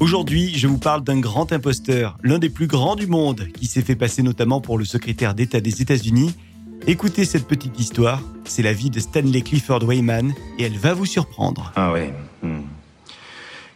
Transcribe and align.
Aujourd'hui, 0.00 0.56
je 0.56 0.66
vous 0.66 0.78
parle 0.78 1.04
d'un 1.04 1.20
grand 1.20 1.52
imposteur, 1.52 2.16
l'un 2.22 2.38
des 2.38 2.48
plus 2.48 2.66
grands 2.66 2.96
du 2.96 3.06
monde, 3.06 3.48
qui 3.52 3.66
s'est 3.66 3.82
fait 3.82 3.96
passer 3.96 4.22
notamment 4.22 4.62
pour 4.62 4.78
le 4.78 4.86
secrétaire 4.86 5.34
d'État 5.34 5.60
des 5.60 5.82
États-Unis. 5.82 6.34
Écoutez 6.86 7.26
cette 7.26 7.46
petite 7.46 7.78
histoire, 7.78 8.22
c'est 8.46 8.62
la 8.62 8.72
vie 8.72 8.88
de 8.88 8.98
Stanley 8.98 9.42
Clifford 9.42 9.84
Wayman 9.84 10.32
et 10.58 10.62
elle 10.62 10.78
va 10.78 10.94
vous 10.94 11.04
surprendre. 11.04 11.70
Ah 11.76 11.92
ouais. 11.92 12.14
hmm. 12.42 12.62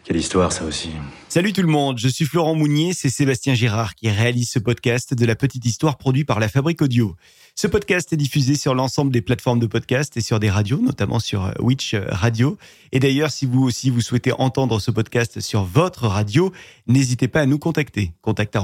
Quelle 0.05 0.17
histoire 0.17 0.51
ça 0.51 0.65
aussi. 0.65 0.89
Salut 1.29 1.53
tout 1.53 1.61
le 1.61 1.69
monde, 1.69 1.99
je 1.99 2.09
suis 2.09 2.25
Florent 2.25 2.55
Mounier, 2.55 2.95
c'est 2.95 3.11
Sébastien 3.11 3.53
Girard 3.53 3.95
qui 3.95 4.09
réalise 4.09 4.49
ce 4.49 4.59
podcast 4.59 5.13
de 5.13 5.27
la 5.27 5.35
petite 5.35 5.67
histoire 5.67 5.99
produit 5.99 6.25
par 6.25 6.41
la 6.41 6.49
Fabrique 6.49 6.81
Audio. 6.81 7.17
Ce 7.57 7.69
podcast 7.69 8.13
est 8.13 8.17
diffusé 8.17 8.57
sur 8.57 8.75
l'ensemble 8.75 9.13
des 9.13 9.23
plateformes 9.23 9.61
de 9.61 9.69
podcast 9.69 10.17
et 10.17 10.21
sur 10.21 10.41
des 10.41 10.51
radios, 10.51 10.81
notamment 10.81 11.21
sur 11.21 11.45
euh, 11.45 11.53
Witch 11.61 11.95
Radio. 11.95 12.59
Et 12.91 12.99
d'ailleurs, 12.99 13.31
si 13.31 13.47
vous 13.47 13.63
aussi 13.63 13.91
vous 13.91 14.01
souhaitez 14.01 14.33
entendre 14.33 14.81
ce 14.81 14.91
podcast 14.91 15.39
sur 15.39 15.63
votre 15.63 16.09
radio, 16.09 16.53
n'hésitez 16.89 17.29
pas 17.29 17.43
à 17.43 17.47
nous 17.47 17.61
contacter. 17.61 18.13
Contact 18.23 18.59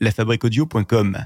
lafabriqueaudio.com. 0.00 1.18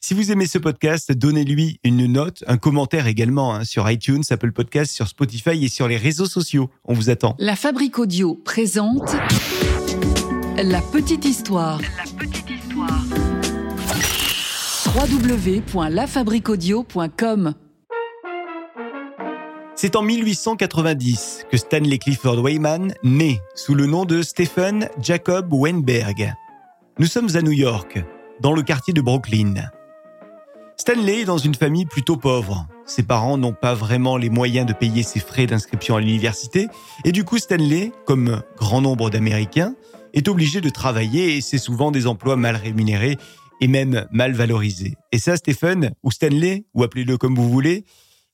Si 0.00 0.14
vous 0.14 0.32
aimez 0.32 0.46
ce 0.46 0.58
podcast, 0.58 1.12
donnez-lui 1.12 1.78
une 1.84 2.06
note, 2.06 2.42
un 2.48 2.56
commentaire 2.56 3.06
également 3.06 3.54
hein, 3.54 3.64
sur 3.64 3.88
iTunes, 3.88 4.24
Apple 4.30 4.50
Podcast, 4.50 4.92
sur 4.92 5.06
Spotify 5.06 5.64
et 5.64 5.68
sur 5.68 5.86
les 5.86 5.98
réseaux 5.98 6.26
sociaux. 6.26 6.68
On 6.84 6.94
vous 6.94 7.10
attend. 7.10 7.36
La 7.38 7.54
Fabrique 7.54 7.98
Audio 8.00 8.34
présente 8.34 9.14
La 10.56 10.80
Petite 10.80 11.24
Histoire. 11.24 11.80
La 11.80 12.04
petite 12.18 12.24
histoire. 12.26 12.29
www.lafabriqueaudio.com 15.00 17.54
C'est 19.74 19.96
en 19.96 20.02
1890 20.02 21.46
que 21.50 21.56
Stanley 21.56 21.96
Clifford 21.96 22.40
Wayman 22.40 22.92
naît 23.02 23.40
sous 23.54 23.74
le 23.74 23.86
nom 23.86 24.04
de 24.04 24.20
Stephen 24.20 24.90
Jacob 25.00 25.54
Weinberg. 25.54 26.34
Nous 26.98 27.06
sommes 27.06 27.34
à 27.34 27.40
New 27.40 27.52
York, 27.52 28.04
dans 28.42 28.52
le 28.52 28.60
quartier 28.60 28.92
de 28.92 29.00
Brooklyn. 29.00 29.54
Stanley 30.76 31.22
est 31.22 31.24
dans 31.24 31.38
une 31.38 31.54
famille 31.54 31.86
plutôt 31.86 32.18
pauvre. 32.18 32.66
Ses 32.84 33.02
parents 33.02 33.38
n'ont 33.38 33.54
pas 33.54 33.72
vraiment 33.72 34.18
les 34.18 34.28
moyens 34.28 34.66
de 34.66 34.74
payer 34.74 35.02
ses 35.02 35.20
frais 35.20 35.46
d'inscription 35.46 35.96
à 35.96 36.00
l'université 36.00 36.68
et 37.06 37.12
du 37.12 37.24
coup 37.24 37.38
Stanley, 37.38 37.92
comme 38.04 38.42
grand 38.58 38.82
nombre 38.82 39.08
d'Américains, 39.08 39.74
est 40.12 40.28
obligé 40.28 40.60
de 40.60 40.68
travailler 40.68 41.38
et 41.38 41.40
c'est 41.40 41.56
souvent 41.56 41.90
des 41.90 42.06
emplois 42.06 42.36
mal 42.36 42.56
rémunérés 42.56 43.16
et 43.60 43.68
même 43.68 44.06
mal 44.10 44.32
valorisés. 44.32 44.94
Et 45.12 45.18
ça, 45.18 45.36
Stephen, 45.36 45.92
ou 46.02 46.10
Stanley, 46.10 46.64
ou 46.74 46.82
appelez-le 46.82 47.18
comme 47.18 47.34
vous 47.34 47.48
voulez, 47.50 47.84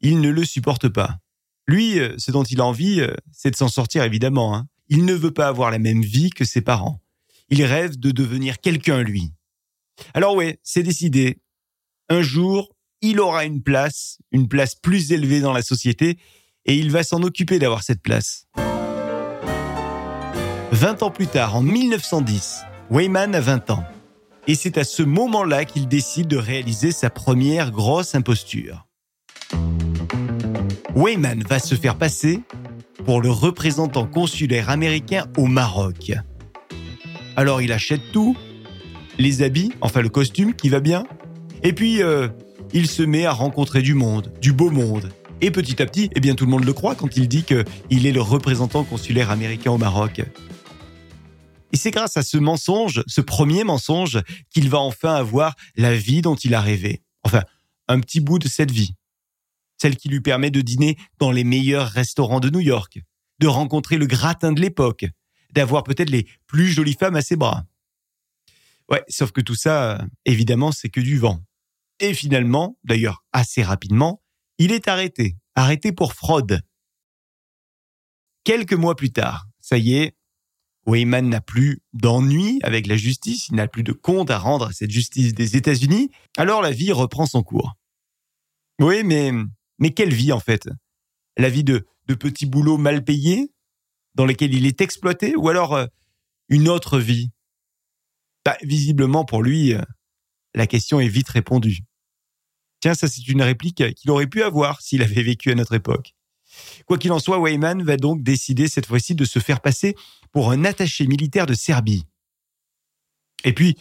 il 0.01 0.21
ne 0.21 0.29
le 0.31 0.45
supporte 0.45 0.89
pas. 0.89 1.19
Lui, 1.67 1.99
euh, 1.99 2.15
ce 2.19 2.31
dont 2.31 2.45
il 2.45 2.61
a 2.61 2.65
envie, 2.65 3.01
euh, 3.01 3.13
c'est 3.33 3.51
de 3.51 3.57
s'en 3.57 3.69
sortir 3.69 4.05
évidemment. 4.05 4.55
hein. 4.55 4.67
Il 4.89 5.05
ne 5.05 5.15
veut 5.15 5.33
pas 5.33 5.49
avoir 5.49 5.71
la 5.71 5.79
même 5.81 6.03
vie 6.03 6.31
que 6.31 6.45
ses 6.45 6.61
parents. 6.61 7.03
Il 7.49 7.65
rêve 7.65 7.99
de 7.99 8.11
devenir 8.13 8.61
quelqu'un, 8.61 9.03
lui. 9.03 9.33
Alors 10.15 10.37
ouais, 10.37 10.61
c'est 10.63 10.83
décidé. 10.83 11.39
Un 12.09 12.23
jour, 12.23 12.77
il 13.01 13.19
aura 13.21 13.45
une 13.45 13.63
place, 13.63 14.19
une 14.31 14.47
place 14.49 14.75
plus 14.75 15.11
élevée 15.13 15.41
dans 15.41 15.53
la 15.53 15.63
société, 15.63 16.19
et 16.67 16.77
il 16.77 16.91
va 16.91 17.03
s'en 17.03 17.23
occuper 17.23 17.59
d'avoir 17.59 17.83
cette 17.83 18.03
place. 18.03 18.47
20 20.73 21.03
ans 21.03 21.11
plus 21.11 21.27
tard, 21.27 21.57
en 21.57 21.63
1910, 21.63 22.61
Wayman 22.91 23.35
a 23.35 23.41
20 23.41 23.71
ans. 23.71 23.85
Et 24.49 24.55
c'est 24.55 24.79
à 24.79 24.85
ce 24.85 25.03
moment-là 25.03 25.65
qu'il 25.65 25.89
décide 25.89 26.29
de 26.29 26.37
réaliser 26.37 26.93
sa 26.93 27.11
première 27.11 27.73
grosse 27.73 28.15
imposture. 28.15 28.87
Wayman 30.95 31.43
va 31.49 31.59
se 31.59 31.75
faire 31.75 31.97
passer 31.97 32.41
pour 33.05 33.21
le 33.21 33.31
représentant 33.31 34.07
consulaire 34.07 34.71
américain 34.71 35.27
au 35.37 35.47
Maroc. 35.47 36.13
Alors 37.35 37.61
il 37.61 37.73
achète 37.73 38.13
tout, 38.13 38.37
les 39.19 39.43
habits, 39.43 39.73
enfin 39.81 40.01
le 40.01 40.09
costume 40.09 40.55
qui 40.55 40.69
va 40.69 40.81
bien, 40.81 41.07
et 41.63 41.73
puis 41.73 42.03
euh, 42.03 42.29
il 42.73 42.87
se 42.87 43.03
met 43.03 43.27
à 43.27 43.33
rencontrer 43.33 43.83
du 43.83 43.95
monde, 43.95 44.33
du 44.41 44.53
beau 44.53 44.71
monde. 44.71 45.11
Et 45.41 45.51
petit 45.51 45.83
à 45.83 45.87
petit, 45.87 46.09
eh 46.15 46.21
bien 46.21 46.35
tout 46.35 46.47
le 46.47 46.51
monde 46.51 46.65
le 46.65 46.73
croit 46.73 46.95
quand 46.95 47.17
il 47.17 47.29
dit 47.29 47.43
qu'il 47.43 48.07
est 48.07 48.13
le 48.13 48.23
représentant 48.23 48.85
consulaire 48.85 49.31
américain 49.31 49.73
au 49.73 49.79
Maroc. 49.79 50.23
Et 51.73 51.77
c'est 51.77 51.91
grâce 51.91 52.17
à 52.17 52.23
ce 52.23 52.39
mensonge, 52.39 53.03
ce 53.07 53.21
premier 53.21 53.65
mensonge, 53.65 54.21
qu'il 54.51 54.69
va 54.69 54.79
enfin 54.79 55.15
avoir 55.15 55.55
la 55.77 55.95
vie 55.95 56.23
dont 56.23 56.37
il 56.37 56.55
a 56.55 56.61
rêvé. 56.61 57.03
Enfin, 57.25 57.43
un 57.89 58.01
petit 58.01 58.21
bout 58.21 58.39
de 58.39 58.49
cette 58.49 58.71
vie. 58.71 58.95
Celle 59.79 59.97
qui 59.97 60.09
lui 60.09 60.21
permet 60.21 60.51
de 60.51 60.61
dîner 60.61 60.97
dans 61.19 61.31
les 61.31 61.45
meilleurs 61.45 61.89
restaurants 61.89 62.41
de 62.41 62.51
New 62.51 62.61
York, 62.61 63.01
de 63.41 63.47
rencontrer 63.47 63.99
le 63.99 64.07
gratin 64.07 64.53
de 64.53 64.61
l'époque, 64.61 65.07
d'avoir 65.53 65.85
peut-être 65.85 66.11
les 66.11 66.27
plus 66.47 66.69
jolies 66.69 66.97
femmes 66.99 67.17
à 67.17 67.23
ses 67.23 67.37
bras. 67.37 67.65
Ouais, 68.91 69.05
sauf 69.09 69.33
que 69.33 69.41
tout 69.41 69.55
ça, 69.55 70.05
évidemment, 70.25 70.73
c'est 70.73 70.89
que 70.89 71.01
du 71.01 71.19
vent. 71.19 71.43
Et 71.99 72.15
finalement, 72.15 72.79
d'ailleurs 72.85 73.25
assez 73.33 73.63
rapidement, 73.63 74.23
il 74.59 74.73
est 74.73 74.89
arrêté, 74.89 75.37
arrêté 75.55 75.93
pour 75.93 76.15
fraude. 76.15 76.63
Quelques 78.45 78.75
mois 78.75 78.95
plus 78.95 79.11
tard, 79.11 79.47
ça 79.61 79.77
y 79.77 79.95
est, 79.95 80.16
Wayman 80.87 81.29
n'a 81.29 81.41
plus 81.41 81.81
d'ennui 81.93 82.61
avec 82.63 82.87
la 82.87 82.97
justice, 82.97 83.49
il 83.49 83.57
n'a 83.57 83.67
plus 83.67 83.83
de 83.83 83.93
compte 83.93 84.31
à 84.31 84.39
rendre 84.39 84.69
à 84.69 84.73
cette 84.73 84.91
justice 84.91 85.35
des 85.35 85.57
États-Unis, 85.57 86.11
alors 86.37 86.63
la 86.63 86.71
vie 86.71 86.93
reprend 86.93 87.27
son 87.27 87.43
cours. 87.43 87.75
Oui, 88.81 89.03
mais, 89.05 89.33
mais 89.79 89.91
quelle 89.91 90.15
vie 90.15 90.33
en 90.33 90.41
fait? 90.41 90.69
La 91.37 91.51
vie 91.51 91.65
de, 91.65 91.87
de 92.07 92.15
petits 92.15 92.47
boulots 92.47 92.79
mal 92.79 93.05
payés, 93.05 93.51
dans 94.15 94.27
lesquels 94.27 94.55
il 94.55 94.67
est 94.67 94.81
exploité, 94.81 95.35
ou 95.37 95.49
alors 95.49 95.75
euh, 95.75 95.87
une 96.49 96.69
autre 96.69 96.99
vie? 96.99 97.31
Bah, 98.45 98.57
Visiblement 98.63 99.25
pour 99.25 99.43
lui, 99.43 99.75
euh, 99.75 99.83
la 100.55 100.67
question 100.67 101.01
est 101.01 101.09
vite 101.09 101.29
répondue. 101.29 101.81
Tiens, 102.81 102.95
ça 102.95 103.09
c'est 103.09 103.27
une 103.27 103.43
réplique 103.43 103.95
qu'il 103.95 104.11
aurait 104.11 104.29
pu 104.29 104.43
avoir 104.43 104.81
s'il 104.81 105.03
avait 105.03 105.23
vécu 105.23 105.51
à 105.51 105.55
notre 105.55 105.75
époque. 105.75 106.15
Quoi 106.87 106.99
qu'il 106.99 107.13
en 107.13 107.19
soit, 107.19 107.39
Wayman 107.39 107.83
va 107.83 107.97
donc 107.97 108.23
décider 108.23 108.69
cette 108.69 108.87
fois-ci 108.87 109.15
de 109.15 109.25
se 109.25 109.39
faire 109.39 109.61
passer 109.61 109.97
pour 110.37 110.51
un 110.51 110.67
attaché 110.67 111.07
militaire 111.07 111.47
de 111.47 111.55
Serbie. 111.55 112.05
Et 113.45 113.55
puis, 113.55 113.79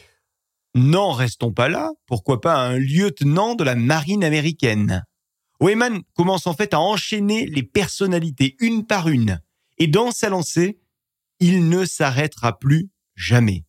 n'en 0.73 1.11
restons 1.11 1.51
pas 1.51 1.67
là, 1.67 1.91
pourquoi 2.05 2.39
pas 2.39 2.55
un 2.55 2.77
lieutenant 2.77 3.55
de 3.55 3.65
la 3.65 3.75
marine 3.75 4.23
américaine? 4.23 5.03
Wayman 5.59 6.01
commence 6.13 6.47
en 6.47 6.53
fait 6.53 6.73
à 6.73 6.79
enchaîner 6.79 7.45
les 7.45 7.63
personnalités 7.63 8.55
une 8.61 8.85
par 8.85 9.09
une, 9.09 9.41
et 9.79 9.87
dans 9.87 10.11
sa 10.11 10.29
lancée, 10.29 10.79
il 11.41 11.67
ne 11.67 11.83
s'arrêtera 11.83 12.57
plus 12.57 12.87
jamais. 13.17 13.65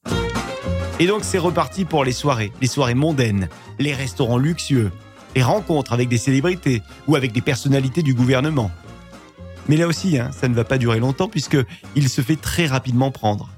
Et 1.00 1.08
donc 1.08 1.24
c'est 1.24 1.38
reparti 1.38 1.86
pour 1.86 2.04
les 2.04 2.12
soirées, 2.12 2.52
les 2.60 2.68
soirées 2.68 2.94
mondaines, 2.94 3.48
les 3.80 3.94
restaurants 3.94 4.38
luxueux, 4.38 4.92
les 5.34 5.42
rencontres 5.42 5.92
avec 5.92 6.08
des 6.08 6.18
célébrités 6.18 6.82
ou 7.08 7.16
avec 7.16 7.32
des 7.32 7.42
personnalités 7.42 8.04
du 8.04 8.14
gouvernement. 8.14 8.70
Mais 9.68 9.76
là 9.76 9.88
aussi, 9.88 10.18
hein, 10.18 10.30
ça 10.32 10.48
ne 10.48 10.54
va 10.54 10.64
pas 10.64 10.78
durer 10.78 11.00
longtemps 11.00 11.28
puisque 11.28 11.58
il 11.96 12.08
se 12.08 12.20
fait 12.20 12.36
très 12.36 12.66
rapidement 12.66 13.10
prendre. 13.10 13.50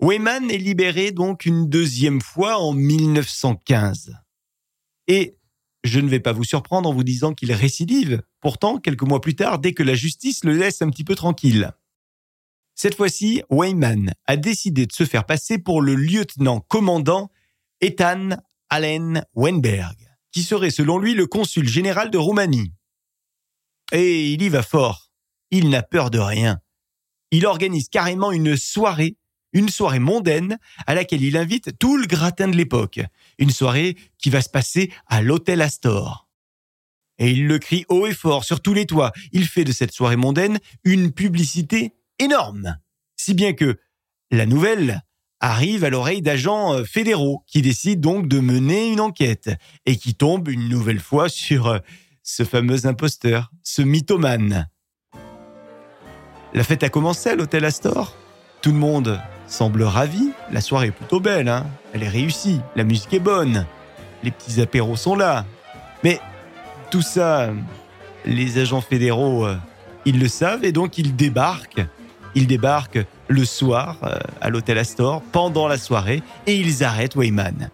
Wayman 0.00 0.50
est 0.50 0.58
libéré 0.58 1.10
donc 1.10 1.46
une 1.46 1.68
deuxième 1.70 2.20
fois 2.20 2.58
en 2.58 2.74
1915. 2.74 4.14
Et 5.08 5.38
je 5.84 6.00
ne 6.00 6.08
vais 6.08 6.20
pas 6.20 6.32
vous 6.32 6.44
surprendre 6.44 6.88
en 6.88 6.92
vous 6.92 7.04
disant 7.04 7.32
qu'il 7.32 7.52
récidive, 7.52 8.22
pourtant 8.40 8.78
quelques 8.78 9.02
mois 9.02 9.20
plus 9.20 9.36
tard, 9.36 9.58
dès 9.58 9.72
que 9.72 9.82
la 9.82 9.94
justice 9.94 10.44
le 10.44 10.52
laisse 10.52 10.82
un 10.82 10.90
petit 10.90 11.04
peu 11.04 11.14
tranquille. 11.14 11.72
Cette 12.74 12.94
fois-ci, 12.94 13.42
Wayman 13.48 14.12
a 14.26 14.36
décidé 14.36 14.84
de 14.84 14.92
se 14.92 15.04
faire 15.04 15.24
passer 15.24 15.58
pour 15.58 15.80
le 15.80 15.94
lieutenant-commandant 15.94 17.30
Ethan 17.80 18.36
Allen 18.68 19.24
Weinberg, 19.34 19.96
qui 20.30 20.42
serait 20.42 20.70
selon 20.70 20.98
lui 20.98 21.14
le 21.14 21.26
consul 21.26 21.66
général 21.66 22.10
de 22.10 22.18
Roumanie. 22.18 22.72
Et 23.92 24.32
il 24.32 24.42
y 24.42 24.48
va 24.48 24.62
fort. 24.62 25.10
Il 25.50 25.70
n'a 25.70 25.82
peur 25.82 26.10
de 26.10 26.18
rien. 26.18 26.60
Il 27.30 27.46
organise 27.46 27.88
carrément 27.88 28.32
une 28.32 28.56
soirée, 28.56 29.16
une 29.52 29.68
soirée 29.68 29.98
mondaine 29.98 30.58
à 30.86 30.94
laquelle 30.94 31.22
il 31.22 31.36
invite 31.36 31.78
tout 31.78 31.96
le 31.96 32.06
gratin 32.06 32.48
de 32.48 32.56
l'époque. 32.56 33.00
Une 33.38 33.50
soirée 33.50 33.96
qui 34.18 34.30
va 34.30 34.40
se 34.40 34.48
passer 34.48 34.92
à 35.06 35.22
l'hôtel 35.22 35.62
Astor. 35.62 36.28
Et 37.18 37.30
il 37.30 37.46
le 37.46 37.58
crie 37.58 37.84
haut 37.88 38.06
et 38.06 38.14
fort 38.14 38.44
sur 38.44 38.60
tous 38.60 38.74
les 38.74 38.86
toits. 38.86 39.12
Il 39.32 39.46
fait 39.46 39.64
de 39.64 39.72
cette 39.72 39.92
soirée 39.92 40.16
mondaine 40.16 40.58
une 40.84 41.12
publicité 41.12 41.94
énorme. 42.18 42.78
Si 43.16 43.34
bien 43.34 43.54
que 43.54 43.78
la 44.30 44.46
nouvelle 44.46 45.02
arrive 45.40 45.84
à 45.84 45.90
l'oreille 45.90 46.22
d'agents 46.22 46.74
euh, 46.74 46.84
fédéraux 46.84 47.42
qui 47.46 47.62
décident 47.62 48.00
donc 48.00 48.28
de 48.28 48.40
mener 48.40 48.90
une 48.90 49.00
enquête 49.00 49.50
et 49.84 49.96
qui 49.96 50.14
tombent 50.14 50.48
une 50.48 50.68
nouvelle 50.68 51.00
fois 51.00 51.28
sur 51.28 51.66
euh, 51.66 51.78
ce 52.26 52.42
fameux 52.42 52.86
imposteur, 52.86 53.52
ce 53.62 53.82
mythomane. 53.82 54.68
La 56.54 56.64
fête 56.64 56.82
a 56.82 56.88
commencé 56.88 57.30
à 57.30 57.36
l'hôtel 57.36 57.64
Astor. 57.64 58.16
Tout 58.62 58.72
le 58.72 58.78
monde 58.78 59.20
semble 59.46 59.84
ravi. 59.84 60.32
La 60.50 60.60
soirée 60.60 60.88
est 60.88 60.90
plutôt 60.90 61.20
belle, 61.20 61.48
hein. 61.48 61.66
Elle 61.92 62.02
est 62.02 62.08
réussie. 62.08 62.60
La 62.74 62.82
musique 62.82 63.14
est 63.14 63.20
bonne. 63.20 63.64
Les 64.24 64.32
petits 64.32 64.60
apéros 64.60 64.96
sont 64.96 65.14
là. 65.14 65.46
Mais 66.02 66.20
tout 66.90 67.00
ça, 67.00 67.50
les 68.24 68.58
agents 68.58 68.80
fédéraux, 68.80 69.46
euh, 69.46 69.56
ils 70.04 70.18
le 70.18 70.26
savent 70.26 70.64
et 70.64 70.72
donc 70.72 70.98
ils 70.98 71.14
débarquent. 71.14 71.86
Ils 72.34 72.48
débarquent 72.48 73.06
le 73.28 73.44
soir 73.44 73.98
euh, 74.02 74.18
à 74.40 74.50
l'hôtel 74.50 74.78
Astor 74.78 75.22
pendant 75.30 75.68
la 75.68 75.78
soirée 75.78 76.24
et 76.48 76.56
ils 76.56 76.82
arrêtent 76.82 77.14
Wayman. 77.14 77.70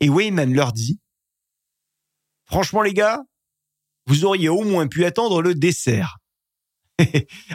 Et 0.00 0.08
Wayman 0.08 0.54
leur 0.54 0.72
dit 0.72 0.98
Franchement 2.46 2.80
les 2.80 2.94
gars, 2.94 3.20
vous 4.06 4.24
auriez 4.24 4.48
au 4.48 4.62
moins 4.62 4.86
pu 4.86 5.04
attendre 5.04 5.42
le 5.42 5.54
dessert. 5.54 6.18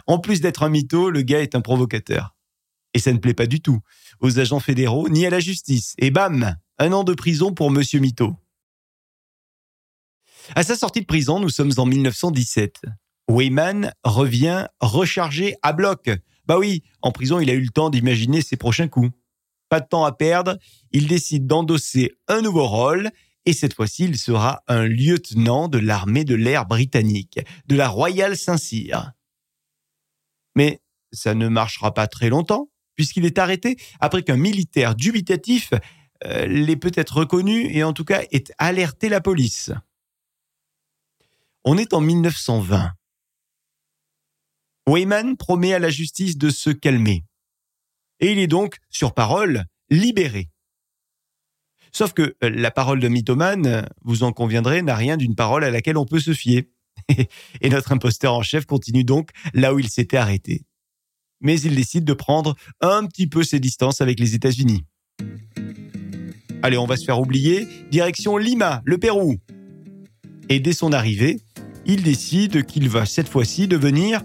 en 0.07 0.19
plus 0.19 0.41
d'être 0.41 0.63
un 0.63 0.69
mytho, 0.69 1.09
le 1.09 1.21
gars 1.21 1.41
est 1.41 1.55
un 1.55 1.61
provocateur. 1.61 2.35
Et 2.93 2.99
ça 2.99 3.13
ne 3.13 3.17
plaît 3.17 3.33
pas 3.33 3.45
du 3.45 3.61
tout 3.61 3.79
aux 4.19 4.39
agents 4.39 4.59
fédéraux 4.59 5.09
ni 5.09 5.25
à 5.25 5.29
la 5.29 5.39
justice. 5.39 5.93
Et 5.97 6.11
bam, 6.11 6.55
un 6.79 6.91
an 6.91 7.03
de 7.03 7.13
prison 7.13 7.53
pour 7.53 7.69
Monsieur 7.69 7.99
Mytho. 7.99 8.35
À 10.55 10.63
sa 10.63 10.75
sortie 10.75 11.01
de 11.01 11.05
prison, 11.05 11.39
nous 11.39 11.49
sommes 11.49 11.73
en 11.77 11.85
1917. 11.85 12.81
Wayman 13.29 13.91
revient 14.03 14.67
rechargé 14.79 15.55
à 15.61 15.73
bloc. 15.73 16.09
Bah 16.45 16.57
oui, 16.57 16.83
en 17.01 17.11
prison, 17.11 17.39
il 17.39 17.49
a 17.49 17.53
eu 17.53 17.61
le 17.61 17.69
temps 17.69 17.89
d'imaginer 17.89 18.41
ses 18.41 18.55
prochains 18.55 18.87
coups. 18.87 19.11
Pas 19.69 19.81
de 19.81 19.87
temps 19.87 20.05
à 20.05 20.13
perdre, 20.13 20.57
il 20.91 21.07
décide 21.07 21.45
d'endosser 21.45 22.13
un 22.29 22.41
nouveau 22.41 22.65
rôle 22.65 23.11
et 23.47 23.53
cette 23.53 23.73
fois-ci, 23.73 24.03
il 24.03 24.17
sera 24.17 24.61
un 24.67 24.85
lieutenant 24.85 25.69
de 25.69 25.77
l'armée 25.77 26.25
de 26.25 26.35
l'air 26.35 26.65
britannique, 26.65 27.39
de 27.67 27.77
la 27.77 27.87
Royal 27.87 28.35
Saint-Cyr. 28.35 29.13
Mais 30.57 30.81
ça 31.13 31.33
ne 31.33 31.47
marchera 31.47 31.93
pas 31.93 32.07
très 32.07 32.27
longtemps, 32.27 32.69
puisqu'il 32.95 33.23
est 33.23 33.37
arrêté 33.37 33.77
après 34.01 34.23
qu'un 34.23 34.35
militaire 34.35 34.95
dubitatif 34.95 35.71
euh, 36.25 36.45
l'ait 36.45 36.75
peut-être 36.75 37.19
reconnu 37.19 37.73
et 37.73 37.85
en 37.85 37.93
tout 37.93 38.03
cas 38.03 38.21
ait 38.31 38.43
alerté 38.57 39.07
la 39.07 39.21
police. 39.21 39.71
On 41.63 41.77
est 41.77 41.93
en 41.93 42.01
1920. 42.01 42.91
Wayman 44.89 45.37
promet 45.37 45.73
à 45.73 45.79
la 45.79 45.89
justice 45.89 46.37
de 46.37 46.49
se 46.49 46.69
calmer. 46.69 47.23
Et 48.19 48.33
il 48.33 48.39
est 48.39 48.47
donc, 48.47 48.75
sur 48.89 49.13
parole, 49.13 49.63
libéré. 49.89 50.49
Sauf 51.97 52.13
que 52.13 52.35
euh, 52.43 52.51
la 52.51 52.69
parole 52.69 52.99
de 52.99 53.07
mythomane, 53.07 53.87
vous 54.03 54.21
en 54.21 54.31
conviendrez, 54.31 54.83
n'a 54.83 54.95
rien 54.95 55.17
d'une 55.17 55.33
parole 55.33 55.63
à 55.63 55.71
laquelle 55.71 55.97
on 55.97 56.05
peut 56.05 56.19
se 56.19 56.31
fier. 56.31 56.69
Et 57.61 57.69
notre 57.71 57.91
imposteur 57.91 58.35
en 58.35 58.43
chef 58.43 58.67
continue 58.67 59.03
donc 59.03 59.31
là 59.55 59.73
où 59.73 59.79
il 59.79 59.89
s'était 59.89 60.17
arrêté. 60.17 60.61
Mais 61.41 61.59
il 61.59 61.75
décide 61.75 62.03
de 62.03 62.13
prendre 62.13 62.55
un 62.81 63.07
petit 63.07 63.25
peu 63.25 63.41
ses 63.41 63.59
distances 63.59 63.99
avec 63.99 64.19
les 64.19 64.35
États-Unis. 64.35 64.83
Allez, 66.61 66.77
on 66.77 66.85
va 66.85 66.97
se 66.97 67.05
faire 67.05 67.19
oublier. 67.19 67.67
Direction 67.89 68.37
Lima, 68.37 68.83
le 68.85 68.99
Pérou. 68.99 69.37
Et 70.49 70.59
dès 70.59 70.73
son 70.73 70.93
arrivée, 70.93 71.39
il 71.87 72.03
décide 72.03 72.63
qu'il 72.67 72.89
va 72.89 73.07
cette 73.07 73.27
fois-ci 73.27 73.67
devenir 73.67 74.21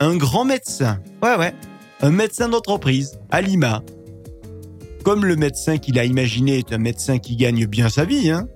un 0.00 0.18
grand 0.18 0.44
médecin. 0.44 1.00
Ouais, 1.22 1.36
ouais. 1.38 1.54
Un 2.02 2.10
médecin 2.10 2.50
d'entreprise 2.50 3.18
à 3.30 3.40
Lima. 3.40 3.82
Comme 5.06 5.24
le 5.24 5.36
médecin 5.36 5.78
qu'il 5.78 6.00
a 6.00 6.04
imaginé 6.04 6.58
est 6.58 6.72
un 6.72 6.78
médecin 6.78 7.20
qui 7.20 7.36
gagne 7.36 7.64
bien 7.66 7.88
sa 7.88 8.04
vie, 8.04 8.28
hein, 8.28 8.48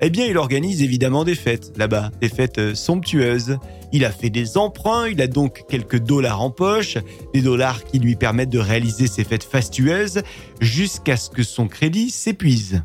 eh 0.00 0.08
bien, 0.08 0.24
il 0.24 0.38
organise 0.38 0.82
évidemment 0.82 1.24
des 1.24 1.34
fêtes 1.34 1.76
là-bas, 1.76 2.10
des 2.22 2.30
fêtes 2.30 2.56
euh, 2.56 2.74
somptueuses. 2.74 3.58
Il 3.92 4.06
a 4.06 4.10
fait 4.10 4.30
des 4.30 4.56
emprunts, 4.56 5.08
il 5.08 5.20
a 5.20 5.26
donc 5.26 5.60
quelques 5.68 5.98
dollars 5.98 6.40
en 6.40 6.50
poche, 6.50 6.96
des 7.34 7.42
dollars 7.42 7.84
qui 7.84 7.98
lui 7.98 8.16
permettent 8.16 8.48
de 8.48 8.58
réaliser 8.58 9.08
ses 9.08 9.24
fêtes 9.24 9.44
fastueuses 9.44 10.22
jusqu'à 10.62 11.18
ce 11.18 11.28
que 11.28 11.42
son 11.42 11.68
crédit 11.68 12.08
s'épuise. 12.08 12.82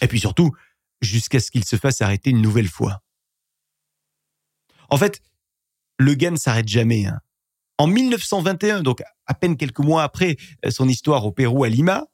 Et 0.00 0.08
puis 0.08 0.18
surtout, 0.18 0.50
jusqu'à 1.00 1.38
ce 1.38 1.52
qu'il 1.52 1.64
se 1.64 1.76
fasse 1.76 2.02
arrêter 2.02 2.30
une 2.30 2.42
nouvelle 2.42 2.66
fois. 2.66 3.04
En 4.90 4.96
fait, 4.96 5.20
le 5.96 6.14
gars 6.14 6.32
ne 6.32 6.36
s'arrête 6.36 6.66
jamais. 6.66 7.06
Hein. 7.06 7.20
En 7.78 7.86
1921, 7.86 8.82
donc 8.82 9.00
à 9.26 9.34
peine 9.34 9.56
quelques 9.56 9.78
mois 9.78 10.02
après 10.02 10.36
euh, 10.66 10.72
son 10.72 10.88
histoire 10.88 11.24
au 11.24 11.30
Pérou 11.30 11.62
à 11.62 11.68
Lima, 11.68 12.08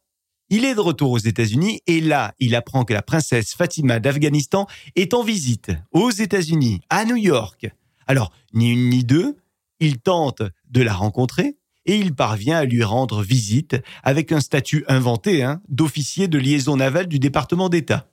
il 0.51 0.65
est 0.65 0.75
de 0.75 0.81
retour 0.81 1.11
aux 1.11 1.19
États-Unis 1.19 1.81
et 1.87 2.01
là, 2.01 2.35
il 2.39 2.55
apprend 2.55 2.85
que 2.85 2.95
la 2.95 3.03
princesse 3.03 3.55
Fatima 3.55 4.01
d'Afghanistan 4.01 4.67
est 4.97 5.15
en 5.15 5.23
visite 5.23 5.71
aux 5.93 6.11
États-Unis, 6.11 6.81
à 6.89 7.05
New 7.05 7.17
York. 7.17 7.71
Alors, 8.07 8.33
ni 8.55 8.73
une 8.73 8.89
ni 8.89 9.05
deux, 9.05 9.37
il 9.81 9.99
tente 9.99 10.43
de 10.71 10.83
la 10.83 10.95
rencontrer 10.95 11.57
et 11.85 11.97
il 11.97 12.15
parvient 12.15 12.59
à 12.59 12.65
lui 12.65 12.83
rendre 12.83 13.23
visite 13.23 13.77
avec 14.03 14.33
un 14.33 14.41
statut 14.41 14.85
inventé 14.89 15.43
hein, 15.43 15.61
d'officier 15.69 16.29
de 16.29 16.39
liaison 16.39 16.77
navale 16.77 17.07
du 17.07 17.19
département 17.19 17.69
d'État. 17.69 18.11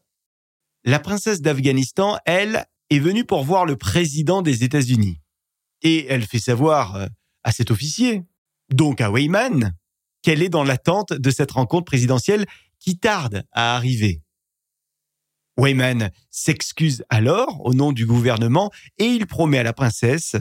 La 0.84 1.00
princesse 1.00 1.42
d'Afghanistan, 1.42 2.18
elle, 2.26 2.66
est 2.90 3.00
venue 3.00 3.26
pour 3.26 3.44
voir 3.44 3.66
le 3.66 3.76
président 3.76 4.42
des 4.42 4.64
États-Unis 4.64 5.20
et 5.82 6.06
elle 6.08 6.24
fait 6.24 6.40
savoir 6.40 6.96
euh, 6.96 7.08
à 7.44 7.52
cet 7.52 7.72
officier, 7.72 8.24
donc 8.74 9.02
à 9.02 9.12
Weyman, 9.12 9.74
qu'elle 10.26 10.42
est 10.42 10.50
dans 10.50 10.64
l'attente 10.64 11.14
de 11.14 11.30
cette 11.30 11.52
rencontre 11.52 11.86
présidentielle 11.86 12.48
qui 12.80 12.98
tarde 12.98 13.44
à 13.52 13.76
arriver? 13.76 14.24
Weyman 15.56 16.10
s'excuse 16.32 17.06
alors 17.10 17.64
au 17.64 17.76
nom 17.76 17.92
du 17.92 18.08
gouvernement 18.08 18.72
et 18.98 19.06
il 19.06 19.28
promet 19.28 19.60
à 19.60 19.64
la 19.64 19.72
princesse 19.72 20.36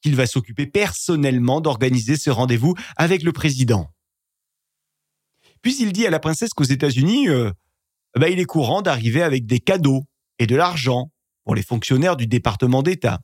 qu'il 0.00 0.16
va 0.16 0.26
s'occuper 0.26 0.66
personnellement 0.66 1.60
d'organiser 1.60 2.16
ce 2.16 2.30
rendez-vous 2.30 2.74
avec 2.96 3.22
le 3.22 3.32
président. 3.32 3.90
Puis 5.60 5.76
il 5.80 5.92
dit 5.92 6.06
à 6.06 6.10
la 6.10 6.18
princesse 6.18 6.54
qu'aux 6.54 6.64
États-Unis, 6.64 7.28
euh, 7.28 7.50
bah, 8.18 8.30
il 8.30 8.40
est 8.40 8.46
courant 8.46 8.80
d'arriver 8.80 9.22
avec 9.22 9.44
des 9.44 9.60
cadeaux 9.60 10.04
et 10.38 10.46
de 10.46 10.56
l'argent 10.56 11.10
pour 11.44 11.54
les 11.54 11.62
fonctionnaires 11.62 12.16
du 12.16 12.26
département 12.26 12.82
d'État. 12.82 13.20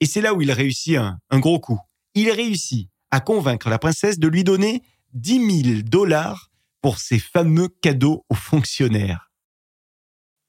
Et 0.00 0.06
c'est 0.06 0.20
là 0.20 0.34
où 0.34 0.42
il 0.42 0.50
réussit 0.50 0.96
un, 0.96 1.38
gros 1.38 1.60
coup. 1.60 1.78
Il 2.14 2.28
réussit 2.32 2.88
à 3.12 3.20
convaincre 3.20 3.70
la 3.70 3.78
princesse 3.78 4.18
de 4.18 4.26
lui 4.26 4.42
donner 4.42 4.82
10 5.14 5.62
000 5.62 5.82
dollars 5.82 6.50
pour 6.80 6.98
ses 6.98 7.18
fameux 7.18 7.68
cadeaux 7.68 8.24
aux 8.28 8.34
fonctionnaires. 8.34 9.32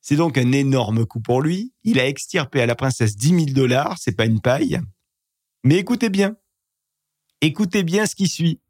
C'est 0.01 0.15
donc 0.15 0.37
un 0.37 0.51
énorme 0.51 1.05
coup 1.05 1.19
pour 1.19 1.41
lui. 1.41 1.73
Il 1.83 1.99
a 1.99 2.07
extirpé 2.07 2.61
à 2.61 2.65
la 2.65 2.75
princesse 2.75 3.15
10 3.17 3.29
000 3.29 3.45
dollars, 3.47 3.97
c'est 3.99 4.15
pas 4.15 4.25
une 4.25 4.39
paille. 4.39 4.79
Mais 5.63 5.75
écoutez 5.75 6.09
bien. 6.09 6.37
Écoutez 7.41 7.83
bien 7.83 8.05
ce 8.05 8.15
qui 8.15 8.27
suit. 8.27 8.61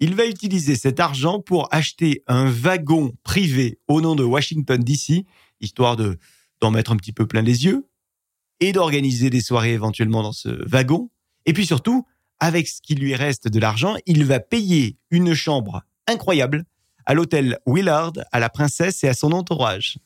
Il 0.00 0.14
va 0.14 0.26
utiliser 0.26 0.76
cet 0.76 1.00
argent 1.00 1.40
pour 1.40 1.72
acheter 1.72 2.22
un 2.26 2.48
wagon 2.48 3.12
privé 3.22 3.80
au 3.88 4.00
nom 4.00 4.14
de 4.14 4.22
Washington 4.22 4.82
DC, 4.82 5.24
histoire 5.60 5.96
de 5.96 6.18
d'en 6.60 6.70
mettre 6.70 6.92
un 6.92 6.96
petit 6.96 7.12
peu 7.12 7.26
plein 7.26 7.42
les 7.42 7.64
yeux, 7.64 7.88
et 8.60 8.72
d'organiser 8.72 9.30
des 9.30 9.40
soirées 9.40 9.72
éventuellement 9.72 10.22
dans 10.22 10.32
ce 10.32 10.48
wagon. 10.68 11.10
Et 11.46 11.52
puis 11.52 11.66
surtout, 11.66 12.04
avec 12.40 12.68
ce 12.68 12.80
qui 12.80 12.94
lui 12.94 13.14
reste 13.14 13.48
de 13.48 13.58
l'argent, 13.58 13.96
il 14.06 14.24
va 14.24 14.40
payer 14.40 14.96
une 15.10 15.34
chambre 15.34 15.82
incroyable 16.06 16.64
à 17.06 17.14
l'hôtel 17.14 17.58
Willard, 17.66 18.12
à 18.32 18.38
la 18.38 18.48
princesse 18.48 19.02
et 19.02 19.08
à 19.08 19.14
son 19.14 19.32
entourage. 19.32 19.98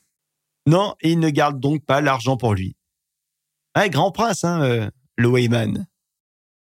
Non, 0.66 0.95
il 1.02 1.18
ne 1.18 1.30
garde 1.30 1.59
donc 1.59 1.85
pas 1.85 2.00
l'argent 2.00 2.37
pour 2.37 2.54
lui. 2.54 2.76
Un 3.75 3.88
grand 3.88 4.12
prince, 4.12 4.45
hein, 4.45 4.62
euh, 4.62 4.90
le 5.16 5.28
Wayman. 5.28 5.87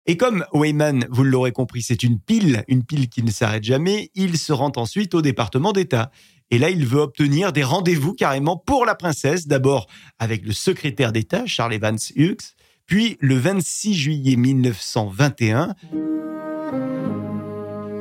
Et 0.06 0.16
comme 0.16 0.46
Wayman, 0.52 1.06
vous 1.10 1.24
l'aurez 1.24 1.52
compris, 1.52 1.82
c'est 1.82 2.02
une 2.02 2.20
pile, 2.20 2.64
une 2.68 2.84
pile 2.84 3.08
qui 3.08 3.22
ne 3.22 3.30
s'arrête 3.30 3.64
jamais, 3.64 4.10
il 4.14 4.38
se 4.38 4.52
rend 4.52 4.72
ensuite 4.76 5.14
au 5.14 5.22
département 5.22 5.72
d'État. 5.72 6.10
Et 6.50 6.58
là, 6.58 6.70
il 6.70 6.86
veut 6.86 7.00
obtenir 7.00 7.52
des 7.52 7.62
rendez-vous 7.62 8.14
carrément 8.14 8.56
pour 8.56 8.86
la 8.86 8.94
princesse, 8.94 9.46
d'abord 9.46 9.86
avec 10.18 10.46
le 10.46 10.52
secrétaire 10.52 11.12
d'État, 11.12 11.44
Charles 11.44 11.74
Evans 11.74 11.98
Hughes, 12.14 12.54
puis 12.88 13.18
le 13.20 13.36
26 13.36 13.94
juillet 13.94 14.36
1921, 14.36 15.74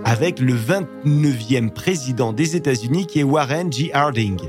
avec 0.06 0.40
le 0.40 0.56
29e 0.56 1.72
président 1.72 2.32
des 2.32 2.56
États-Unis 2.56 3.06
qui 3.06 3.20
est 3.20 3.24
Warren 3.24 3.72
G. 3.72 3.94
Harding. 3.94 4.40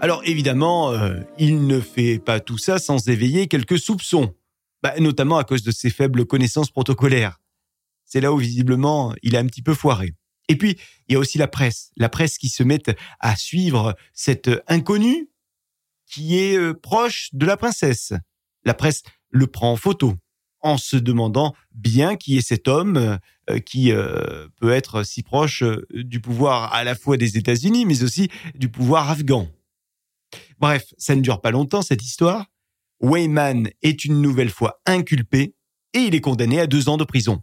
Alors 0.00 0.22
évidemment, 0.24 0.92
euh, 0.92 1.14
il 1.38 1.66
ne 1.66 1.80
fait 1.80 2.20
pas 2.20 2.38
tout 2.38 2.56
ça 2.56 2.78
sans 2.78 3.08
éveiller 3.08 3.48
quelques 3.48 3.80
soupçons, 3.80 4.32
bah, 4.84 4.94
notamment 5.00 5.38
à 5.38 5.44
cause 5.44 5.64
de 5.64 5.72
ses 5.72 5.90
faibles 5.90 6.24
connaissances 6.24 6.70
protocolaires. 6.70 7.40
C'est 8.04 8.20
là 8.20 8.32
où 8.32 8.36
visiblement 8.36 9.12
il 9.24 9.34
a 9.34 9.40
un 9.40 9.46
petit 9.46 9.62
peu 9.62 9.74
foiré. 9.74 10.14
Et 10.48 10.54
puis, 10.56 10.76
il 11.08 11.14
y 11.14 11.16
a 11.16 11.18
aussi 11.18 11.36
la 11.36 11.48
presse, 11.48 11.90
la 11.96 12.08
presse 12.08 12.38
qui 12.38 12.48
se 12.48 12.62
met 12.62 12.82
à 13.18 13.34
suivre 13.34 13.96
cet 14.12 14.48
inconnu 14.68 15.31
qui 16.12 16.38
est 16.38 16.56
euh, 16.56 16.74
proche 16.74 17.30
de 17.32 17.46
la 17.46 17.56
princesse. 17.56 18.12
La 18.64 18.74
presse 18.74 19.02
le 19.30 19.46
prend 19.48 19.72
en 19.72 19.76
photo 19.76 20.14
en 20.60 20.76
se 20.76 20.96
demandant 20.96 21.54
bien 21.72 22.14
qui 22.14 22.36
est 22.36 22.46
cet 22.46 22.68
homme 22.68 23.18
euh, 23.50 23.58
qui 23.58 23.90
euh, 23.90 24.46
peut 24.60 24.70
être 24.70 25.02
si 25.02 25.24
proche 25.24 25.64
du 25.90 26.20
pouvoir 26.20 26.72
à 26.72 26.84
la 26.84 26.94
fois 26.94 27.16
des 27.16 27.36
États-Unis, 27.36 27.84
mais 27.86 28.04
aussi 28.04 28.28
du 28.54 28.68
pouvoir 28.68 29.10
afghan. 29.10 29.48
Bref, 30.60 30.84
ça 30.98 31.16
ne 31.16 31.22
dure 31.22 31.40
pas 31.40 31.50
longtemps 31.50 31.82
cette 31.82 32.04
histoire. 32.04 32.46
Wayman 33.00 33.70
est 33.82 34.04
une 34.04 34.20
nouvelle 34.20 34.50
fois 34.50 34.80
inculpé 34.86 35.54
et 35.94 35.98
il 35.98 36.14
est 36.14 36.20
condamné 36.20 36.60
à 36.60 36.68
deux 36.68 36.88
ans 36.88 36.96
de 36.96 37.04
prison. 37.04 37.42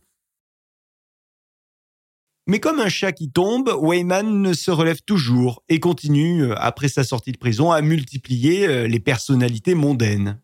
Mais 2.50 2.60
comme 2.60 2.80
un 2.80 2.90
chat 2.90 3.12
qui 3.12 3.30
tombe, 3.30 3.72
Wayman 3.80 4.56
se 4.56 4.72
relève 4.72 5.04
toujours 5.04 5.64
et 5.70 5.80
continue, 5.80 6.46
euh, 6.46 6.56
après 6.58 6.90
sa 6.90 7.04
sortie 7.04 7.32
de 7.32 7.38
prison, 7.38 7.72
à 7.72 7.84
multiplier 7.84 8.68
euh, 8.68 8.88
les 8.88 9.00
personnalités 9.00 9.76
mondaines. 9.76 10.42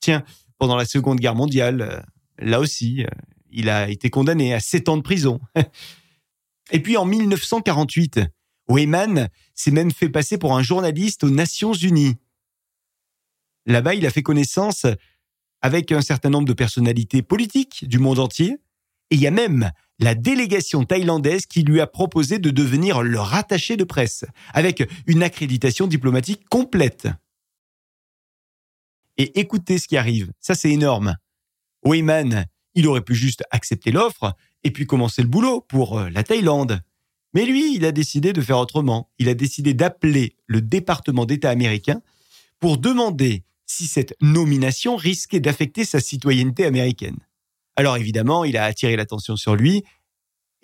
Tiens, 0.00 0.24
pendant 0.56 0.74
la 0.74 0.86
Seconde 0.86 1.20
Guerre 1.20 1.34
mondiale, 1.34 1.82
euh, 1.82 2.00
là 2.38 2.60
aussi, 2.60 3.04
il 3.50 3.68
a 3.68 3.90
été 3.90 4.08
condamné 4.08 4.54
à 4.54 4.60
7 4.60 4.88
ans 4.88 4.96
de 4.96 5.02
prison. 5.02 5.38
Et 6.70 6.80
puis 6.80 6.96
en 6.96 7.04
1948, 7.04 8.20
Weyman 8.70 9.28
s'est 9.54 9.70
même 9.70 9.90
fait 9.90 10.08
passer 10.08 10.38
pour 10.38 10.56
un 10.56 10.62
journaliste 10.62 11.24
aux 11.24 11.30
Nations 11.30 11.74
Unies. 11.74 12.16
Là-bas, 13.66 13.94
il 13.94 14.06
a 14.06 14.10
fait 14.10 14.22
connaissance 14.22 14.86
avec 15.60 15.92
un 15.92 16.00
certain 16.00 16.30
nombre 16.30 16.48
de 16.48 16.54
personnalités 16.54 17.20
politiques 17.20 17.86
du 17.86 17.98
monde 17.98 18.18
entier. 18.18 18.56
Et 19.10 19.16
il 19.16 19.20
y 19.20 19.26
a 19.26 19.30
même 19.30 19.72
la 19.98 20.14
délégation 20.14 20.84
thaïlandaise 20.84 21.46
qui 21.46 21.62
lui 21.62 21.80
a 21.80 21.86
proposé 21.86 22.38
de 22.38 22.50
devenir 22.50 23.02
leur 23.02 23.34
attaché 23.34 23.76
de 23.76 23.84
presse, 23.84 24.24
avec 24.52 24.88
une 25.06 25.22
accréditation 25.22 25.86
diplomatique 25.86 26.48
complète. 26.48 27.08
Et 29.16 29.40
écoutez 29.40 29.78
ce 29.78 29.88
qui 29.88 29.96
arrive, 29.96 30.32
ça 30.40 30.54
c'est 30.54 30.70
énorme. 30.70 31.16
Weyman, 31.84 32.46
il 32.74 32.86
aurait 32.86 33.02
pu 33.02 33.14
juste 33.14 33.42
accepter 33.50 33.90
l'offre 33.90 34.36
et 34.62 34.70
puis 34.70 34.86
commencer 34.86 35.22
le 35.22 35.28
boulot 35.28 35.60
pour 35.60 35.98
euh, 35.98 36.08
la 36.10 36.22
Thaïlande. 36.22 36.80
Mais 37.34 37.44
lui, 37.44 37.74
il 37.74 37.84
a 37.84 37.92
décidé 37.92 38.32
de 38.32 38.40
faire 38.40 38.58
autrement. 38.58 39.10
Il 39.18 39.28
a 39.28 39.34
décidé 39.34 39.74
d'appeler 39.74 40.36
le 40.46 40.60
département 40.60 41.26
d'État 41.26 41.50
américain 41.50 42.00
pour 42.58 42.78
demander 42.78 43.44
si 43.66 43.86
cette 43.86 44.14
nomination 44.20 44.96
risquait 44.96 45.40
d'affecter 45.40 45.84
sa 45.84 46.00
citoyenneté 46.00 46.64
américaine. 46.64 47.18
Alors 47.78 47.96
évidemment, 47.96 48.44
il 48.44 48.56
a 48.56 48.64
attiré 48.64 48.96
l'attention 48.96 49.36
sur 49.36 49.54
lui, 49.54 49.84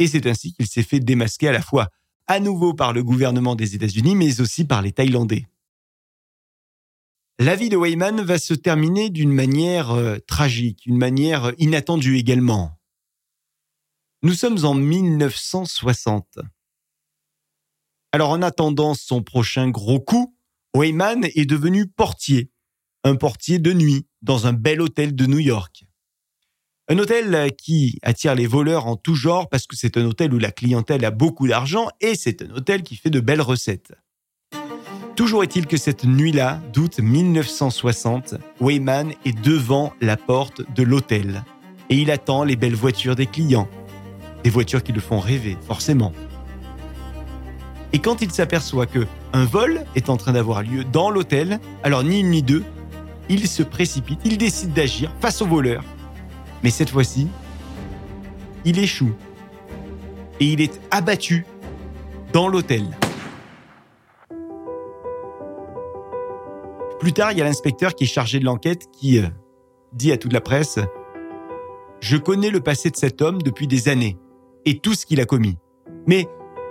et 0.01 0.09
c'est 0.09 0.27
ainsi 0.27 0.53
qu'il 0.53 0.67
s'est 0.67 0.83
fait 0.83 0.99
démasquer 0.99 1.47
à 1.47 1.53
la 1.53 1.63
fois 1.63 1.91
à 2.27 2.41
nouveau 2.41 2.75
par 2.75 2.93
le 2.93 3.05
gouvernement 3.05 3.55
des 3.55 3.77
États-Unis, 3.77 4.17
mais 4.17 4.41
aussi 4.41 4.65
par 4.65 4.83
les 4.83 4.91
Thaïlandais. 4.91 5.47
La 7.39 7.55
vie 7.55 7.69
de 7.69 7.77
Weyman 7.77 8.21
va 8.23 8.37
se 8.39 8.53
terminer 8.53 9.11
d'une 9.11 9.33
manière 9.33 9.93
euh, 9.93 10.19
tragique, 10.27 10.87
une 10.87 10.99
manière 10.99 11.53
inattendue 11.59 12.17
également. 12.19 12.81
Nous 14.25 14.35
sommes 14.35 14.65
en 14.65 14.75
1960. 14.75 16.41
Alors 18.11 18.31
en 18.31 18.43
attendant 18.43 18.95
son 18.95 19.23
prochain 19.23 19.71
gros 19.71 20.01
coup, 20.01 20.37
Weyman 20.75 21.27
est 21.37 21.47
devenu 21.47 21.87
portier, 21.87 22.51
un 23.05 23.15
portier 23.15 23.61
de 23.61 23.73
nuit 23.73 24.09
dans 24.21 24.49
un 24.49 24.53
bel 24.53 24.81
hôtel 24.81 25.15
de 25.15 25.27
New 25.27 25.39
York. 25.39 25.85
Un 26.87 26.99
hôtel 26.99 27.35
euh, 27.35 27.49
qui 27.49 27.99
attire 28.03 28.35
les 28.35 28.47
voleurs 28.47 28.87
en 28.87 28.97
tout 28.97 29.15
genre 29.15 29.49
parce 29.49 29.67
que 29.67 29.75
c'est 29.75 29.97
un 29.97 30.05
hôtel 30.05 30.35
où 30.35 30.39
la 30.39 30.51
clientèle 30.51 31.03
a 31.07 31.11
beaucoup 31.11 31.49
d'argent 31.49 31.89
et 32.03 32.15
c'est 32.15 32.43
un 32.43 32.51
hôtel 32.55 32.83
qui 32.83 32.97
fait 32.97 33.09
de 33.09 33.21
belles 33.21 33.41
recettes. 33.41 33.93
Toujours 35.17 35.43
est-il 35.43 35.67
que 35.67 35.79
cette 35.79 36.05
nuit-là, 36.05 36.61
d'août 36.75 36.99
1960, 36.99 38.35
Weyman 38.61 39.15
est 39.25 39.41
devant 39.41 39.95
la 40.03 40.19
porte 40.19 40.61
de 40.75 40.83
l'hôtel 40.83 41.45
et 41.89 41.97
il 41.97 42.11
attend 42.11 42.45
les 42.45 42.57
belles 42.57 42.75
voitures 42.75 43.17
des 43.17 43.27
clients. 43.27 43.69
Des 44.43 44.51
voitures 44.51 44.83
qui 44.83 44.93
le 44.93 45.01
font 45.01 45.21
rêver, 45.21 45.57
forcément. 45.67 46.13
Et 47.95 47.99
quand 47.99 48.21
il 48.21 48.31
s'aperçoit 48.31 48.85
que 48.85 49.07
un 49.33 49.47
vol 49.47 49.81
est 49.95 50.11
en 50.11 50.19
train 50.19 50.33
d'avoir 50.33 50.63
lieu 50.63 50.85
dans 50.85 51.09
l'hôtel, 51.09 51.61
alors 51.83 52.05
ni 52.05 52.21
une 52.21 52.31
ni 52.31 52.43
deux, 52.43 52.65
il 53.31 53.49
se 53.49 53.63
précipite, 53.63 54.21
il 54.27 54.37
décide 54.37 54.75
d'agir 54.75 55.11
face 55.21 55.41
aux 55.41 55.47
voleurs 55.47 55.85
mais 56.65 56.71
cette 56.71 56.89
fois-ci, 56.89 57.29
il 58.65 58.79
échoue. 58.79 59.13
Et 60.41 60.47
il 60.47 60.63
est 60.63 60.81
abattu 60.91 61.45
dans 62.33 62.49
l'hôtel. 62.49 62.87
Plus 66.99 67.13
tard, 67.13 67.33
il 67.33 67.39
y 67.39 67.43
a 67.43 67.45
l'inspecteur 67.45 67.95
qui 67.95 68.05
est 68.05 68.07
chargé 68.07 68.41
de 68.41 68.47
l'enquête 68.47 68.91
qui 68.91 69.19
euh, 69.19 69.29
dit 69.93 70.11
à 70.11 70.17
toute 70.17 70.33
la 70.33 70.41
presse 70.41 70.79
Je 72.01 72.17
connais 72.17 72.51
le 72.51 72.61
passé 72.61 72.89
de 72.89 72.97
cet 72.97 73.21
homme 73.21 73.43
depuis 73.43 73.67
des 73.67 73.91
années 73.91 74.17
et 74.65 74.79
tout 74.79 74.95
ce 74.95 75.05
qu'il 75.05 75.21
a 75.21 75.27
commis. 75.27 75.59
Mais 76.07 76.27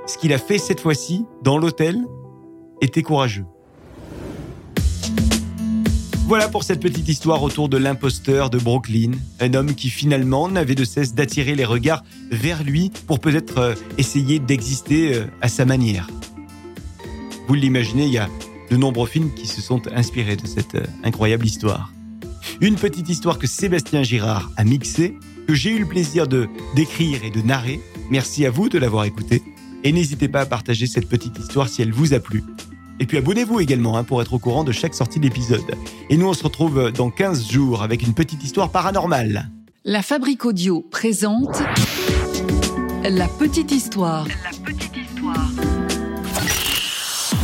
ce 0.08 0.18
qu'il 0.18 0.34
a 0.34 0.40
fait 0.40 0.58
cette 0.58 0.80
fois-ci 0.80 1.24
dans 1.44 1.60
l'hôtel 1.60 2.04
était 2.82 3.04
courageux. 3.04 3.46
Voilà 6.34 6.50
pour 6.50 6.64
cette 6.64 6.80
petite 6.80 7.08
histoire 7.08 7.44
autour 7.44 7.70
de 7.70 7.78
l'imposteur 7.78 8.50
de 8.50 8.58
Brooklyn, 8.58 9.12
un 9.40 9.54
homme 9.54 9.76
qui 9.76 9.92
finalement 9.92 10.50
n'avait 10.50 10.74
de 10.74 10.84
cesse 10.84 11.14
d'attirer 11.14 11.54
les 11.54 11.64
regards 11.64 12.04
vers 12.32 12.64
lui 12.64 12.92
pour 13.06 13.20
peut-être 13.20 13.60
euh, 13.60 13.76
essayer 14.00 14.40
d'exister 14.40 15.14
euh, 15.14 15.26
à 15.42 15.48
sa 15.48 15.64
manière. 15.66 16.10
Vous 17.48 17.54
l'imaginez, 17.54 18.06
il 18.06 18.14
y 18.14 18.18
a 18.18 18.30
de 18.72 18.78
nombreux 18.78 19.06
films 19.06 19.32
qui 19.36 19.46
se 19.46 19.62
sont 19.62 19.84
inspirés 19.94 20.36
de 20.36 20.48
cette 20.48 20.74
euh, 20.74 20.86
incroyable 21.04 21.46
histoire. 21.46 21.94
Une 22.62 22.78
petite 22.78 23.10
histoire 23.10 23.38
que 23.38 23.46
Sébastien 23.46 24.02
Girard 24.02 24.50
a 24.58 24.64
mixée, 24.64 25.16
que 25.48 25.54
j'ai 25.54 25.70
eu 25.70 25.78
le 25.78 25.86
plaisir 25.86 26.28
de 26.28 26.50
d'écrire 26.76 27.24
et 27.24 27.30
de 27.30 27.44
narrer. 27.44 27.80
Merci 28.10 28.44
à 28.48 28.50
vous 28.50 28.70
de 28.70 28.80
l'avoir 28.80 29.04
écoutée. 29.04 29.44
Et 29.84 29.92
n'hésitez 29.92 30.30
pas 30.30 30.42
à 30.42 30.46
partager 30.48 30.88
cette 30.88 31.08
petite 31.08 31.38
histoire 31.38 31.70
si 31.70 31.84
elle 31.84 31.94
vous 31.94 32.16
a 32.16 32.20
plu. 32.20 32.44
Et 33.00 33.06
puis 33.06 33.18
abonnez-vous 33.18 33.60
également 33.60 33.98
hein, 33.98 34.04
pour 34.04 34.22
être 34.22 34.34
au 34.34 34.40
courant 34.40 34.64
de 34.64 34.72
chaque 34.72 34.94
sortie 34.94 35.20
d'épisode. 35.20 35.76
Et 36.10 36.18
nous, 36.18 36.28
on 36.28 36.34
se 36.34 36.44
retrouve 36.44 36.92
dans 36.92 37.10
15 37.10 37.50
jours 37.50 37.84
avec 37.84 38.04
une 38.04 38.14
petite 38.14 38.44
histoire 38.44 38.72
paranormale. 38.72 39.50
La 39.84 40.02
Fabrique 40.02 40.46
Audio 40.46 40.82
présente 40.82 41.62
La 43.04 43.28
Petite 43.28 43.72
Histoire. 43.72 44.26
La 44.28 44.72
Petite 44.72 44.96
Histoire. 44.96 45.52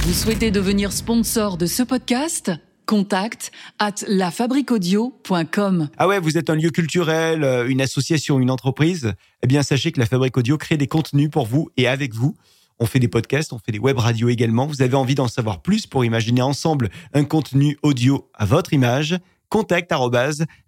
Vous 0.04 0.14
souhaitez 0.14 0.50
devenir 0.50 0.92
sponsor 0.92 1.58
de 1.58 1.66
ce 1.66 1.84
podcast? 1.84 2.52
Contact 2.86 3.52
at 3.78 3.96
lafabriquaudio.com. 4.08 5.90
Ah 5.98 6.08
ouais, 6.08 6.20
vous 6.20 6.38
êtes 6.38 6.50
un 6.50 6.56
lieu 6.56 6.72
culturel, 6.72 7.44
euh, 7.44 7.68
une 7.68 7.82
association, 7.82 8.40
une 8.40 8.50
entreprise? 8.50 9.14
Eh 9.44 9.48
bien, 9.48 9.62
sachez 9.62 9.92
que 9.92 10.00
la 10.00 10.08
Fabrique 10.08 10.38
Audio 10.38 10.58
crée 10.58 10.78
des 10.78 10.88
contenus 10.88 11.30
pour 11.30 11.46
vous 11.46 11.70
et 11.78 11.88
avec 11.88 12.16
vous. 12.16 12.36
On 12.80 12.86
fait 12.86 13.00
des 13.00 13.08
podcasts, 13.08 13.54
on 13.54 13.60
fait 13.60 13.72
des 13.72 13.80
web 13.80 13.98
radios 13.98 14.30
également. 14.30 14.66
Vous 14.66 14.82
avez 14.82 14.96
envie 14.96 15.16
d'en 15.16 15.28
savoir 15.28 15.62
plus 15.62 15.86
pour 15.86 16.06
imaginer 16.06 16.42
ensemble 16.42 16.90
un 17.14 17.24
contenu 17.24 17.78
audio 17.84 18.30
à 18.34 18.46
votre 18.46 18.74
image 18.74 19.20
Contact 19.50 19.92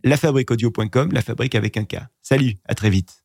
lafabriqueaudio.com, 0.03 1.11
la 1.11 1.21
fabrique 1.21 1.55
avec 1.55 1.77
un 1.77 1.85
K. 1.85 1.97
Salut, 2.21 2.55
à 2.65 2.73
très 2.73 2.89
vite. 2.89 3.20